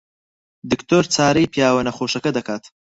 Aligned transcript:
دکتۆر 0.71 1.03
چارەی 1.15 1.51
پیاوە 1.53 1.81
نەخۆشەکە 1.87 2.31
دەکات. 2.37 2.63